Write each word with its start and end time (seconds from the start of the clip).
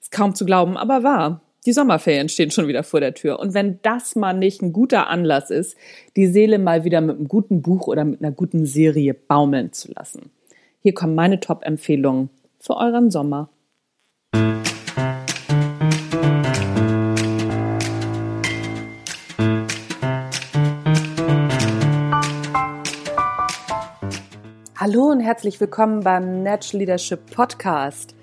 Ist 0.00 0.12
kaum 0.12 0.34
zu 0.34 0.44
glauben, 0.44 0.76
aber 0.76 1.02
wahr. 1.02 1.40
Die 1.66 1.72
Sommerferien 1.72 2.30
stehen 2.30 2.50
schon 2.50 2.68
wieder 2.68 2.82
vor 2.82 3.00
der 3.00 3.14
Tür. 3.14 3.38
Und 3.38 3.52
wenn 3.52 3.80
das 3.82 4.16
mal 4.16 4.32
nicht 4.32 4.62
ein 4.62 4.72
guter 4.72 5.08
Anlass 5.08 5.50
ist, 5.50 5.76
die 6.16 6.26
Seele 6.26 6.58
mal 6.58 6.84
wieder 6.84 7.00
mit 7.00 7.16
einem 7.16 7.28
guten 7.28 7.60
Buch 7.60 7.86
oder 7.86 8.04
mit 8.04 8.22
einer 8.22 8.32
guten 8.32 8.64
Serie 8.64 9.12
baumeln 9.12 9.72
zu 9.72 9.92
lassen. 9.92 10.30
Hier 10.80 10.94
kommen 10.94 11.14
meine 11.14 11.38
Top-Empfehlungen 11.38 12.30
für 12.58 12.76
euren 12.76 13.10
Sommer. 13.10 13.50
Hallo 24.80 25.10
und 25.10 25.20
herzlich 25.20 25.60
willkommen 25.60 26.02
beim 26.02 26.42
Natural 26.42 26.78
Leadership 26.78 27.30
Podcast. 27.34 28.14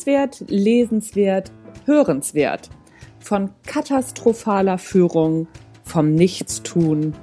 Sehenswert, 0.00 0.44
lesenswert, 0.48 1.52
hörenswert. 1.84 2.70
Von 3.18 3.50
katastrophaler 3.66 4.78
Führung, 4.78 5.46
vom 5.84 6.14
Nichtstun 6.14 7.14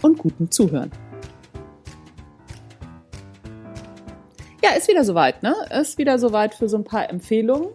und 0.00 0.18
gutem 0.18 0.52
Zuhören. 0.52 0.92
Ja, 4.62 4.70
ist 4.76 4.86
wieder 4.86 5.02
soweit, 5.02 5.42
ne? 5.42 5.56
Ist 5.80 5.98
wieder 5.98 6.20
soweit 6.20 6.54
für 6.54 6.68
so 6.68 6.76
ein 6.76 6.84
paar 6.84 7.10
Empfehlungen. 7.10 7.70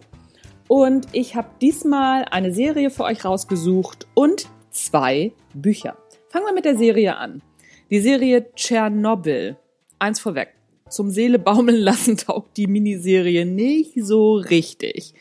Und 0.66 1.08
ich 1.12 1.36
habe 1.36 1.48
diesmal 1.60 2.24
eine 2.30 2.54
Serie 2.54 2.88
für 2.88 3.04
euch 3.04 3.22
rausgesucht 3.22 4.06
und 4.14 4.48
zwei 4.70 5.32
Bücher. 5.52 5.98
Fangen 6.30 6.46
wir 6.46 6.54
mit 6.54 6.64
der 6.64 6.78
Serie 6.78 7.18
an. 7.18 7.42
Die 7.90 8.00
Serie 8.00 8.50
Tschernobyl. 8.54 9.56
Eins 9.98 10.20
vorweg 10.20 10.55
zum 10.88 11.10
Seele 11.10 11.38
baumeln 11.38 11.80
lassen 11.80 12.16
taugt 12.16 12.56
die 12.56 12.66
Miniserie 12.66 13.44
nicht 13.44 13.92
so 13.96 14.34
richtig. 14.34 15.14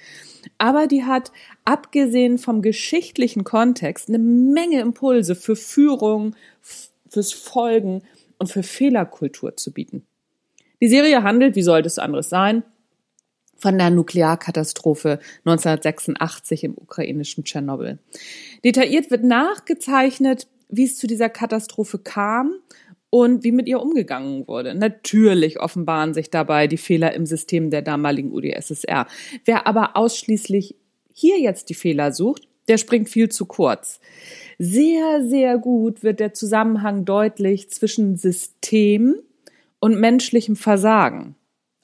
Aber 0.57 0.87
die 0.87 1.03
hat, 1.03 1.31
abgesehen 1.63 2.37
vom 2.37 2.61
geschichtlichen 2.61 3.43
Kontext, 3.43 4.09
eine 4.09 4.19
Menge 4.19 4.79
Impulse 4.79 5.35
für 5.35 5.55
Führung, 5.55 6.35
fürs 7.09 7.33
Folgen 7.33 8.03
und 8.37 8.51
für 8.51 8.63
Fehlerkultur 8.63 9.57
zu 9.57 9.71
bieten. 9.71 10.05
Die 10.81 10.87
Serie 10.87 11.23
handelt, 11.23 11.55
wie 11.55 11.63
sollte 11.63 11.87
es 11.87 11.99
anderes 11.99 12.29
sein, 12.29 12.63
von 13.57 13.77
der 13.77 13.89
Nuklearkatastrophe 13.89 15.19
1986 15.45 16.65
im 16.65 16.73
ukrainischen 16.77 17.45
Tschernobyl. 17.45 17.97
Detailliert 18.63 19.09
wird 19.09 19.23
nachgezeichnet, 19.23 20.47
wie 20.69 20.83
es 20.83 20.97
zu 20.97 21.07
dieser 21.07 21.29
Katastrophe 21.29 21.97
kam 21.99 22.55
und 23.09 23.43
wie 23.43 23.51
mit 23.51 23.67
ihr 23.67 23.81
umgegangen 23.81 24.47
wurde. 24.47 24.75
Natürlich 24.75 25.59
offenbaren 25.59 26.13
sich 26.13 26.29
dabei 26.29 26.67
die 26.67 26.77
Fehler 26.77 27.13
im 27.13 27.25
System 27.25 27.69
der 27.69 27.81
damaligen 27.81 28.31
UdSSR. 28.31 29.07
Wer 29.45 29.67
aber 29.67 29.95
ausschließlich 29.95 30.75
hier 31.13 31.39
jetzt 31.39 31.69
die 31.69 31.75
Fehler 31.75 32.11
sucht, 32.11 32.47
der 32.67 32.77
springt 32.77 33.09
viel 33.09 33.29
zu 33.29 33.45
kurz. 33.45 33.99
Sehr, 34.57 35.23
sehr 35.25 35.57
gut 35.57 36.03
wird 36.03 36.19
der 36.19 36.33
Zusammenhang 36.33 37.05
deutlich 37.05 37.69
zwischen 37.69 38.17
System 38.17 39.15
und 39.79 39.99
menschlichem 39.99 40.55
Versagen. 40.55 41.35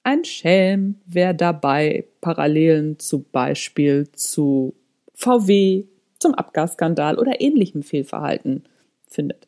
Ein 0.03 0.25
Schelm, 0.25 0.95
wer 1.05 1.33
dabei 1.33 2.05
Parallelen 2.21 2.97
zum 2.97 3.25
Beispiel 3.31 4.09
zu 4.13 4.73
VW, 5.13 5.85
zum 6.17 6.33
Abgasskandal 6.33 7.19
oder 7.19 7.39
ähnlichem 7.39 7.83
Fehlverhalten 7.83 8.63
findet. 9.07 9.47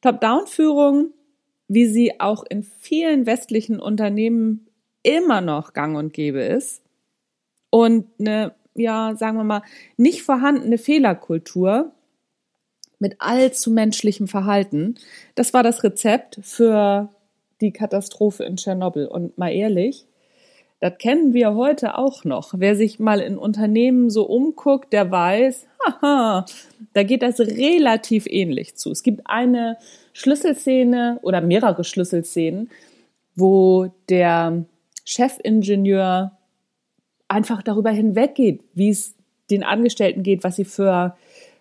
Top-Down-Führung, 0.00 1.12
wie 1.68 1.86
sie 1.86 2.20
auch 2.20 2.44
in 2.48 2.62
vielen 2.62 3.26
westlichen 3.26 3.80
Unternehmen 3.80 4.68
immer 5.02 5.40
noch 5.40 5.72
gang 5.72 5.96
und 5.96 6.12
gäbe 6.12 6.42
ist 6.42 6.82
und 7.70 8.06
eine, 8.18 8.54
ja, 8.74 9.14
sagen 9.16 9.36
wir 9.36 9.44
mal, 9.44 9.62
nicht 9.96 10.22
vorhandene 10.22 10.78
Fehlerkultur 10.78 11.92
mit 12.98 13.16
allzu 13.18 13.70
menschlichem 13.70 14.28
Verhalten, 14.28 14.96
das 15.34 15.54
war 15.54 15.62
das 15.62 15.84
Rezept 15.84 16.40
für 16.42 17.10
die 17.60 17.72
Katastrophe 17.72 18.44
in 18.44 18.56
Tschernobyl. 18.56 19.06
Und 19.06 19.38
mal 19.38 19.52
ehrlich, 19.52 20.06
das 20.80 20.96
kennen 20.98 21.34
wir 21.34 21.54
heute 21.54 21.98
auch 21.98 22.24
noch. 22.24 22.54
Wer 22.56 22.76
sich 22.76 23.00
mal 23.00 23.20
in 23.20 23.36
Unternehmen 23.36 24.10
so 24.10 24.24
umguckt, 24.24 24.92
der 24.92 25.10
weiß, 25.10 25.66
haha, 25.84 26.46
da 26.92 27.02
geht 27.02 27.22
das 27.22 27.40
relativ 27.40 28.26
ähnlich 28.26 28.76
zu. 28.76 28.90
Es 28.90 29.02
gibt 29.02 29.22
eine 29.24 29.76
Schlüsselszene 30.12 31.18
oder 31.22 31.40
mehrere 31.40 31.82
Schlüsselszenen, 31.82 32.70
wo 33.34 33.92
der 34.08 34.64
Chefingenieur 35.04 36.32
einfach 37.26 37.62
darüber 37.62 37.90
hinweggeht, 37.90 38.62
wie 38.74 38.90
es 38.90 39.14
den 39.50 39.64
Angestellten 39.64 40.22
geht, 40.22 40.44
was 40.44 40.56
sie 40.56 40.64
für, 40.64 41.16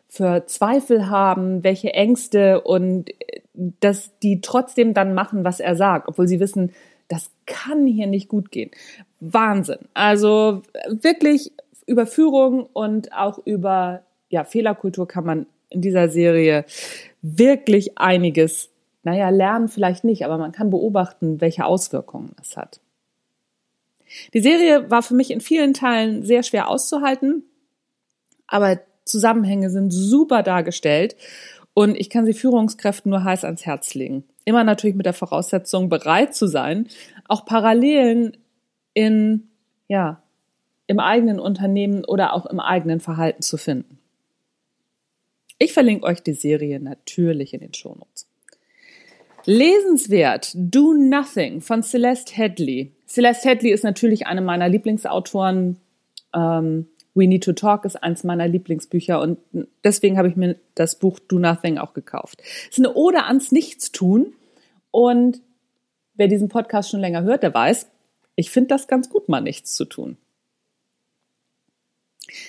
für 0.07 0.45
Zweifel 0.45 1.09
haben, 1.09 1.63
welche 1.63 1.93
Ängste 1.93 2.61
und 2.61 3.09
dass 3.53 4.17
die 4.19 4.41
trotzdem 4.41 4.93
dann 4.93 5.13
machen, 5.13 5.43
was 5.43 5.59
er 5.59 5.75
sagt, 5.75 6.07
obwohl 6.07 6.27
sie 6.27 6.39
wissen, 6.39 6.71
das 7.07 7.31
kann 7.45 7.87
hier 7.87 8.07
nicht 8.07 8.27
gut 8.27 8.51
gehen. 8.51 8.71
Wahnsinn. 9.19 9.79
Also 9.93 10.61
wirklich 10.87 11.51
über 11.85 12.05
Führung 12.05 12.67
und 12.73 13.13
auch 13.13 13.39
über 13.45 14.03
ja, 14.29 14.43
Fehlerkultur 14.43 15.07
kann 15.07 15.25
man 15.25 15.45
in 15.69 15.81
dieser 15.81 16.09
Serie 16.09 16.65
wirklich 17.21 17.97
einiges, 17.97 18.69
naja, 19.03 19.29
lernen 19.29 19.67
vielleicht 19.69 20.03
nicht, 20.03 20.25
aber 20.25 20.37
man 20.37 20.51
kann 20.51 20.69
beobachten, 20.69 21.41
welche 21.41 21.65
Auswirkungen 21.65 22.35
es 22.41 22.57
hat. 22.57 22.79
Die 24.33 24.39
Serie 24.39 24.89
war 24.89 25.03
für 25.03 25.15
mich 25.15 25.31
in 25.31 25.41
vielen 25.41 25.73
Teilen 25.73 26.23
sehr 26.23 26.43
schwer 26.43 26.69
auszuhalten, 26.69 27.43
aber 28.47 28.79
Zusammenhänge 29.03 29.69
sind 29.69 29.91
super 29.91 30.43
dargestellt 30.43 31.15
und 31.73 31.95
ich 31.95 32.09
kann 32.09 32.25
sie 32.25 32.33
Führungskräften 32.33 33.09
nur 33.09 33.23
heiß 33.23 33.43
ans 33.43 33.65
Herz 33.65 33.93
legen. 33.93 34.23
Immer 34.45 34.63
natürlich 34.63 34.95
mit 34.95 35.05
der 35.05 35.13
Voraussetzung, 35.13 35.89
bereit 35.89 36.35
zu 36.35 36.47
sein, 36.47 36.87
auch 37.27 37.45
Parallelen 37.45 38.37
in, 38.97 39.43
ja, 39.87 40.23
im 40.87 40.99
eigenen 40.99 41.39
Unternehmen 41.39 42.03
oder 42.03 42.33
auch 42.33 42.47
im 42.47 42.59
eigenen 42.59 42.99
Verhalten 42.99 43.43
zu 43.43 43.57
finden. 43.57 43.99
Ich 45.59 45.71
verlinke 45.71 46.07
euch 46.07 46.23
die 46.23 46.33
Serie 46.33 46.79
natürlich 46.79 47.53
in 47.53 47.59
den 47.59 47.75
Shownotes. 47.75 48.25
Lesenswert 49.45 50.51
Do 50.55 50.93
Nothing 50.93 51.61
von 51.61 51.83
Celeste 51.83 52.35
Headley. 52.35 52.91
Celeste 53.07 53.49
Headley 53.49 53.71
ist 53.71 53.83
natürlich 53.83 54.25
eine 54.25 54.41
meiner 54.41 54.67
Lieblingsautoren. 54.67 55.77
Ähm, 56.33 56.87
We 57.13 57.27
Need 57.27 57.43
to 57.43 57.53
Talk 57.53 57.85
ist 57.85 58.01
eins 58.01 58.23
meiner 58.23 58.47
Lieblingsbücher 58.47 59.21
und 59.21 59.37
deswegen 59.83 60.17
habe 60.17 60.27
ich 60.27 60.35
mir 60.35 60.55
das 60.73 60.97
Buch 60.97 61.19
Do 61.19 61.37
Nothing 61.37 61.77
auch 61.77 61.93
gekauft. 61.93 62.41
Es 62.41 62.79
ist 62.79 62.79
eine 62.79 62.95
Ode 62.95 63.25
ans 63.25 63.51
Nichtstun 63.51 64.33
und 64.89 65.39
wer 66.15 66.27
diesen 66.27 66.49
Podcast 66.49 66.89
schon 66.89 66.99
länger 66.99 67.21
hört, 67.21 67.43
der 67.43 67.53
weiß, 67.53 67.87
ich 68.37 68.51
finde 68.51 68.69
das 68.69 68.87
ganz 68.87 69.09
gut, 69.09 69.27
mal 69.27 69.41
nichts 69.41 69.73
zu 69.73 69.83
tun. 69.83 70.15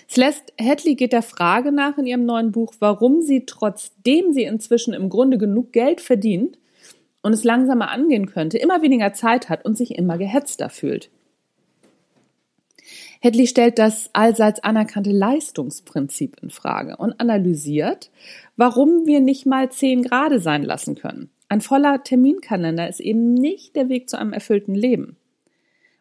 Celeste 0.08 0.52
Hadley 0.61 0.94
geht 0.94 1.12
der 1.12 1.23
Frage 1.23 1.73
nach 1.73 1.99
in 1.99 2.06
ihrem 2.06 2.26
neuen 2.26 2.52
Buch, 2.52 2.75
warum 2.79 3.23
sie 3.23 3.46
trotzdem 3.46 4.32
sie 4.32 4.44
inzwischen 4.44 4.93
im 4.93 5.08
Grunde 5.08 5.38
genug 5.38 5.73
Geld 5.73 6.00
verdient 6.00 6.58
und 7.23 7.32
es 7.32 7.44
langsamer 7.44 7.90
angehen 7.90 8.26
könnte, 8.26 8.58
immer 8.58 8.82
weniger 8.82 9.12
Zeit 9.12 9.49
hat 9.49 9.64
und 9.64 9.79
sich 9.79 9.94
immer 9.94 10.19
gehetzter 10.19 10.69
fühlt. 10.69 11.11
Hadley 13.23 13.46
stellt 13.46 13.79
das 13.79 14.11
allseits 14.12 14.61
anerkannte 14.61 15.11
Leistungsprinzip 15.11 16.37
in 16.43 16.50
Frage 16.50 16.96
und 16.96 17.19
analysiert, 17.19 18.11
warum 18.56 19.06
wir 19.06 19.20
nicht 19.20 19.46
mal 19.46 19.70
zehn 19.70 20.02
Grade 20.02 20.38
sein 20.40 20.62
lassen 20.62 20.94
können. 20.94 21.31
Ein 21.49 21.62
voller 21.62 22.02
Terminkalender 22.05 22.88
ist 22.88 23.00
eben 23.00 23.32
nicht 23.32 23.75
der 23.75 23.88
Weg 23.88 24.11
zu 24.11 24.19
einem 24.19 24.32
erfüllten 24.32 24.75
Leben. 24.75 25.17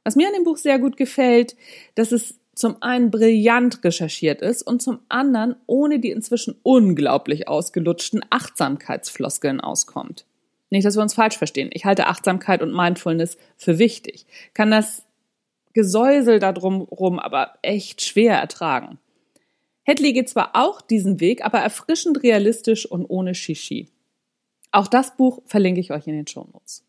Was 0.08 0.16
mir 0.16 0.28
an 0.28 0.34
dem 0.36 0.46
Buch 0.46 0.56
sehr 0.56 0.80
gut 0.80 0.96
gefällt, 0.96 1.58
dass 1.96 2.14
es 2.14 2.40
zum 2.56 2.82
einen 2.82 3.12
brillant 3.12 3.84
recherchiert 3.84 4.42
ist 4.42 4.62
und 4.64 4.82
zum 4.82 5.00
anderen 5.10 5.58
ohne 5.66 6.00
die 6.00 6.12
inzwischen 6.12 6.56
unglaublich 6.64 7.50
ausgelutschten 7.50 8.24
Achtsamkeitsfloskeln 8.30 9.60
auskommt. 9.60 10.26
Nicht, 10.70 10.86
dass 10.86 10.96
wir 10.96 11.02
uns 11.02 11.14
falsch 11.14 11.38
verstehen. 11.38 11.72
Ich 11.74 11.84
halte 11.84 12.08
Achtsamkeit 12.08 12.62
und 12.62 12.74
Mindfulness 12.74 13.38
für 13.58 13.80
wichtig. 13.80 14.26
Kann 14.54 14.72
das 14.72 15.04
Gesäusel 15.74 16.40
da 16.40 16.54
drumrum 16.54 17.20
aber 17.20 17.56
echt 17.62 18.02
schwer 18.02 18.38
ertragen. 18.38 19.00
Hedley 19.84 20.14
geht 20.14 20.30
zwar 20.30 20.52
auch 20.54 20.80
diesen 20.80 21.20
Weg, 21.20 21.44
aber 21.44 21.58
erfrischend 21.58 22.24
realistisch 22.24 22.90
und 22.90 23.06
ohne 23.10 23.36
Shishi. 23.36 23.90
Auch 24.72 24.88
das 24.88 25.18
Buch 25.18 25.42
verlinke 25.44 25.82
ich 25.82 25.92
euch 25.92 26.08
in 26.08 26.14
den 26.14 26.28
Shownotes. 26.28 26.87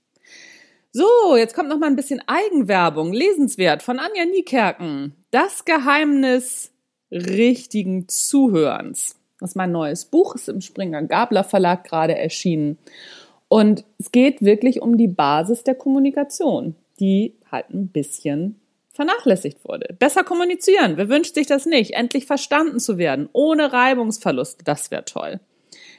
So, 0.98 1.36
jetzt 1.36 1.54
kommt 1.54 1.68
noch 1.68 1.78
mal 1.78 1.86
ein 1.86 1.94
bisschen 1.94 2.20
Eigenwerbung. 2.26 3.12
Lesenswert 3.12 3.84
von 3.84 4.00
Anja 4.00 4.24
Niekerken. 4.24 5.14
Das 5.30 5.64
Geheimnis 5.64 6.72
richtigen 7.12 8.08
Zuhörens. 8.08 9.14
Das 9.38 9.50
ist 9.50 9.54
mein 9.54 9.70
neues 9.70 10.06
Buch, 10.06 10.34
ist 10.34 10.48
im 10.48 10.60
Springer 10.60 11.04
Gabler 11.04 11.44
Verlag 11.44 11.84
gerade 11.84 12.18
erschienen. 12.18 12.78
Und 13.46 13.84
es 13.98 14.10
geht 14.10 14.42
wirklich 14.42 14.82
um 14.82 14.98
die 14.98 15.06
Basis 15.06 15.62
der 15.62 15.76
Kommunikation, 15.76 16.74
die 16.98 17.36
halt 17.48 17.70
ein 17.70 17.86
bisschen 17.86 18.60
vernachlässigt 18.92 19.64
wurde. 19.64 19.94
Besser 20.00 20.24
kommunizieren. 20.24 20.96
Wer 20.96 21.08
wünscht 21.08 21.36
sich 21.36 21.46
das 21.46 21.64
nicht? 21.64 21.92
Endlich 21.92 22.26
verstanden 22.26 22.80
zu 22.80 22.98
werden, 22.98 23.28
ohne 23.32 23.72
Reibungsverlust. 23.72 24.62
Das 24.64 24.90
wäre 24.90 25.04
toll. 25.04 25.38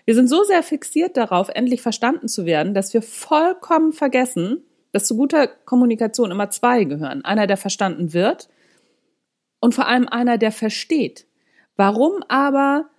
Wir 0.04 0.16
sind 0.16 0.28
so 0.28 0.44
sehr 0.44 0.62
fixiert 0.62 1.16
darauf, 1.16 1.48
endlich 1.48 1.82
verstanden 1.82 2.28
zu 2.28 2.46
werden, 2.46 2.74
dass 2.74 2.94
wir 2.94 3.02
vollkommen 3.02 3.94
vergessen, 3.94 4.66
dass 4.92 5.08
zu 5.08 5.16
guter 5.16 5.48
Kommunikation 5.48 6.32
immer 6.32 6.50
zwei 6.50 6.84
gehören. 6.84 7.24
Einer, 7.24 7.48
der 7.48 7.58
verstanden 7.58 8.14
wird 8.14 8.50
und 9.60 9.76
vor 9.76 9.88
allem 9.88 10.08
einer, 10.08 10.38
der 10.38 10.52
versteht. 10.52 11.26
Warum 11.76 12.24
aber 12.28 12.90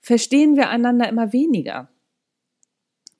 verstehen 0.00 0.56
wir 0.56 0.68
einander 0.68 1.08
immer 1.08 1.32
weniger? 1.32 1.88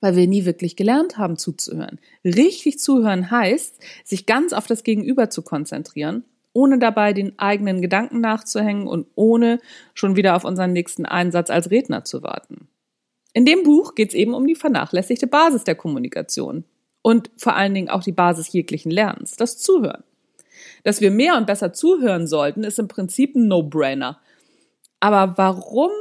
Weil 0.01 0.15
wir 0.15 0.27
nie 0.27 0.45
wirklich 0.45 0.75
gelernt 0.75 1.17
haben 1.17 1.37
zuzuhören. 1.37 1.99
Richtig 2.25 2.79
zuhören 2.79 3.31
heißt, 3.31 3.79
sich 4.03 4.25
ganz 4.25 4.51
auf 4.51 4.67
das 4.67 4.83
Gegenüber 4.83 5.29
zu 5.29 5.41
konzentrieren, 5.41 6.25
ohne 6.51 6.77
dabei 6.77 7.13
den 7.13 7.39
eigenen 7.39 7.81
Gedanken 7.81 8.19
nachzuhängen 8.19 8.85
und 8.85 9.07
ohne 9.15 9.59
schon 9.93 10.15
wieder 10.15 10.35
auf 10.35 10.43
unseren 10.43 10.73
nächsten 10.73 11.05
Einsatz 11.05 11.49
als 11.49 11.71
Redner 11.71 12.03
zu 12.03 12.21
warten. 12.21 12.67
In 13.33 13.45
dem 13.45 13.63
Buch 13.63 13.95
geht 13.95 14.09
es 14.09 14.15
eben 14.15 14.33
um 14.33 14.45
die 14.45 14.55
vernachlässigte 14.55 15.25
Basis 15.25 15.63
der 15.63 15.75
Kommunikation 15.75 16.65
und 17.03 17.29
vor 17.37 17.55
allen 17.55 17.75
Dingen 17.75 17.89
auch 17.89 18.01
die 18.01 18.11
Basis 18.11 18.51
jeglichen 18.51 18.89
Lernens, 18.89 19.35
das 19.35 19.59
Zuhören. 19.59 20.03
Dass 20.83 21.01
wir 21.01 21.11
mehr 21.11 21.37
und 21.37 21.45
besser 21.45 21.73
zuhören 21.73 22.25
sollten, 22.25 22.63
ist 22.63 22.79
im 22.79 22.87
Prinzip 22.87 23.35
ein 23.35 23.47
No-Brainer. 23.47 24.19
Aber 24.99 25.37
warum 25.37 25.91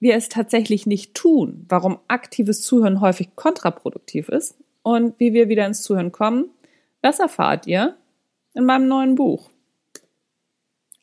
wir 0.00 0.14
es 0.14 0.28
tatsächlich 0.28 0.86
nicht 0.86 1.14
tun, 1.14 1.66
warum 1.68 1.98
aktives 2.08 2.62
Zuhören 2.62 3.00
häufig 3.00 3.36
kontraproduktiv 3.36 4.28
ist 4.28 4.56
und 4.82 5.18
wie 5.18 5.32
wir 5.32 5.48
wieder 5.48 5.66
ins 5.66 5.82
Zuhören 5.82 6.12
kommen, 6.12 6.50
das 7.02 7.18
erfahrt 7.18 7.66
ihr 7.66 7.96
in 8.54 8.64
meinem 8.64 8.88
neuen 8.88 9.16
Buch. 9.16 9.50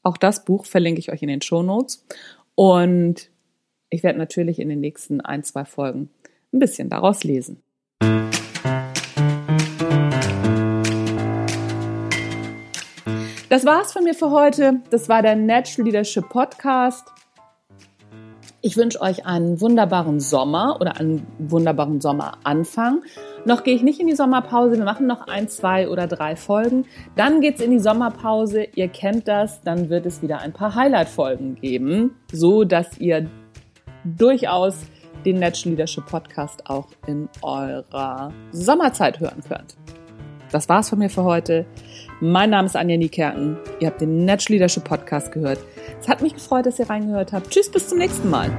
Auch 0.03 0.17
das 0.17 0.45
Buch 0.45 0.65
verlinke 0.65 1.00
ich 1.00 1.11
euch 1.11 1.21
in 1.21 1.27
den 1.27 1.41
Show 1.41 1.63
Notes 1.63 2.06
und 2.56 3.29
ich 3.89 4.03
werde 4.03 4.19
natürlich 4.19 4.59
in 4.59 4.69
den 4.69 4.79
nächsten 4.79 5.19
ein, 5.19 5.44
zwei 5.44 5.65
Folgen 5.65 6.09
ein 6.53 6.59
bisschen 6.59 6.89
daraus 6.89 7.23
lesen. 7.23 7.61
Das 13.49 13.65
war's 13.65 13.93
von 13.93 14.03
mir 14.03 14.13
für 14.13 14.29
heute. 14.29 14.81
Das 14.91 15.09
war 15.09 15.23
der 15.23 15.35
Natural 15.35 15.87
Leadership 15.87 16.29
Podcast. 16.29 17.07
Ich 18.61 18.77
wünsche 18.77 19.01
euch 19.01 19.25
einen 19.25 19.59
wunderbaren 19.59 20.19
Sommer 20.19 20.77
oder 20.79 20.97
einen 20.97 21.25
wunderbaren 21.39 21.99
Sommeranfang. 21.99 23.01
Noch 23.45 23.63
gehe 23.63 23.73
ich 23.73 23.81
nicht 23.81 23.99
in 23.99 24.05
die 24.05 24.15
Sommerpause. 24.15 24.77
Wir 24.77 24.83
machen 24.83 25.07
noch 25.07 25.25
ein, 25.27 25.47
zwei 25.47 25.89
oder 25.89 26.05
drei 26.05 26.35
Folgen. 26.35 26.85
Dann 27.15 27.41
geht's 27.41 27.59
in 27.59 27.71
die 27.71 27.79
Sommerpause. 27.79 28.67
Ihr 28.75 28.87
kennt 28.87 29.27
das. 29.27 29.61
Dann 29.63 29.89
wird 29.89 30.05
es 30.05 30.21
wieder 30.21 30.41
ein 30.41 30.53
paar 30.53 30.75
Highlight-Folgen 30.75 31.55
geben, 31.55 32.17
so 32.31 32.65
dass 32.65 32.99
ihr 32.99 33.31
durchaus 34.03 34.75
den 35.25 35.39
Natural 35.39 35.71
Leadership 35.71 36.05
Podcast 36.05 36.69
auch 36.69 36.89
in 37.07 37.27
eurer 37.41 38.31
Sommerzeit 38.51 39.19
hören 39.19 39.41
könnt. 39.47 39.75
Das 40.51 40.69
war's 40.69 40.89
von 40.89 40.99
mir 40.99 41.09
für 41.09 41.23
heute. 41.23 41.65
Mein 42.21 42.50
Name 42.50 42.66
ist 42.66 42.75
Anja 42.75 42.98
Niekerken. 42.98 43.57
Ihr 43.80 43.88
habt 43.88 44.01
den 44.01 44.25
Natural 44.25 44.56
Leadership 44.56 44.83
Podcast 44.83 45.31
gehört. 45.31 45.60
Es 46.01 46.10
hat 46.10 46.21
mich 46.21 46.33
gefreut, 46.33 46.66
dass 46.66 46.77
ihr 46.77 46.89
reingehört 46.89 47.31
habt. 47.31 47.50
Tschüss, 47.50 47.71
bis 47.71 47.88
zum 47.88 47.98
nächsten 47.98 48.30
Mal. 48.30 48.51